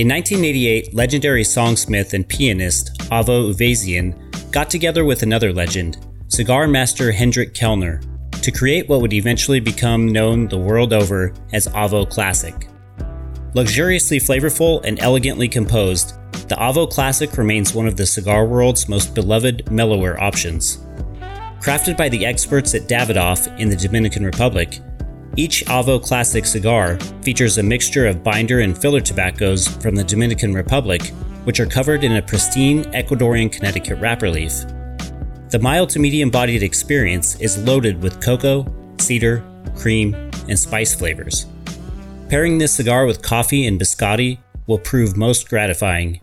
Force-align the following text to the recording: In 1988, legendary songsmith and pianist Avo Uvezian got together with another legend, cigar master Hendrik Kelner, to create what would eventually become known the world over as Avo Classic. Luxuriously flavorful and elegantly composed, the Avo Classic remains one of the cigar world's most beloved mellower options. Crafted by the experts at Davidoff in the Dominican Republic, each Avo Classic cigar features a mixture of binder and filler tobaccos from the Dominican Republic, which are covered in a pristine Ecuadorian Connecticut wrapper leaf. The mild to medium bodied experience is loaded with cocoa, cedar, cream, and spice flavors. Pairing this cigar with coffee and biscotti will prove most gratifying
In 0.00 0.08
1988, 0.08 0.94
legendary 0.94 1.42
songsmith 1.42 2.14
and 2.14 2.26
pianist 2.26 2.96
Avo 3.10 3.52
Uvezian 3.52 4.14
got 4.50 4.70
together 4.70 5.04
with 5.04 5.22
another 5.22 5.52
legend, 5.52 5.98
cigar 6.28 6.66
master 6.66 7.12
Hendrik 7.12 7.52
Kelner, 7.52 8.02
to 8.40 8.50
create 8.50 8.88
what 8.88 9.02
would 9.02 9.12
eventually 9.12 9.60
become 9.60 10.08
known 10.08 10.48
the 10.48 10.56
world 10.56 10.94
over 10.94 11.34
as 11.52 11.68
Avo 11.68 12.08
Classic. 12.08 12.66
Luxuriously 13.52 14.18
flavorful 14.18 14.82
and 14.84 14.98
elegantly 15.00 15.48
composed, 15.48 16.14
the 16.48 16.56
Avo 16.56 16.90
Classic 16.90 17.36
remains 17.36 17.74
one 17.74 17.86
of 17.86 17.96
the 17.96 18.06
cigar 18.06 18.46
world's 18.46 18.88
most 18.88 19.14
beloved 19.14 19.70
mellower 19.70 20.18
options. 20.18 20.78
Crafted 21.60 21.98
by 21.98 22.08
the 22.08 22.24
experts 22.24 22.74
at 22.74 22.88
Davidoff 22.88 23.54
in 23.60 23.68
the 23.68 23.76
Dominican 23.76 24.24
Republic, 24.24 24.80
each 25.36 25.64
Avo 25.66 26.02
Classic 26.02 26.44
cigar 26.44 26.98
features 27.22 27.58
a 27.58 27.62
mixture 27.62 28.06
of 28.06 28.24
binder 28.24 28.60
and 28.60 28.76
filler 28.76 29.00
tobaccos 29.00 29.68
from 29.68 29.94
the 29.94 30.04
Dominican 30.04 30.52
Republic, 30.52 31.08
which 31.44 31.60
are 31.60 31.66
covered 31.66 32.04
in 32.04 32.16
a 32.16 32.22
pristine 32.22 32.84
Ecuadorian 32.92 33.50
Connecticut 33.50 33.98
wrapper 34.00 34.30
leaf. 34.30 34.52
The 35.50 35.60
mild 35.60 35.90
to 35.90 35.98
medium 35.98 36.30
bodied 36.30 36.62
experience 36.62 37.36
is 37.40 37.62
loaded 37.64 38.02
with 38.02 38.20
cocoa, 38.20 38.66
cedar, 38.98 39.44
cream, 39.76 40.14
and 40.48 40.58
spice 40.58 40.94
flavors. 40.94 41.46
Pairing 42.28 42.58
this 42.58 42.74
cigar 42.74 43.06
with 43.06 43.22
coffee 43.22 43.66
and 43.66 43.80
biscotti 43.80 44.38
will 44.66 44.78
prove 44.78 45.16
most 45.16 45.48
gratifying 45.48 46.20